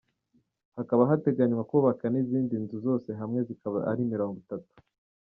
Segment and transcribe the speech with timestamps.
[0.77, 4.71] Hakaba hateganywa kubakwa n’izindi nzu, zose hamwe zikazaba ari mirongo itatu.